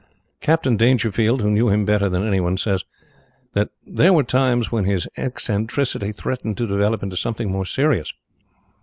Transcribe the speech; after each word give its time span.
Captain 0.39 0.77
Dangerfield, 0.77 1.43
who 1.43 1.51
knew 1.51 1.69
him 1.69 1.85
better 1.85 2.09
than 2.09 2.23
anyone, 2.25 2.57
says 2.57 2.85
that 3.53 3.69
there 3.85 4.11
were 4.13 4.23
times 4.23 4.71
when 4.71 4.83
his 4.85 5.07
eccentricity 5.15 6.11
threatened 6.11 6.57
to 6.57 6.65
develop 6.65 7.03
into 7.03 7.15
something 7.15 7.51
more 7.51 7.65
serious. 7.65 8.11